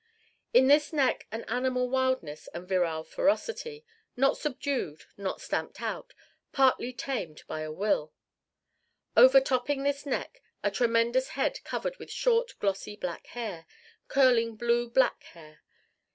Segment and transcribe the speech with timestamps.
[0.51, 3.85] In this neck an animal wildness and virile ferocity
[4.17, 6.15] not subdued, not stamped out,
[6.51, 8.11] partly tamed by a will.
[9.15, 13.67] Overtopping this neck a tremendous head covered with short glossy black hair,
[14.07, 15.61] curling blue black hair.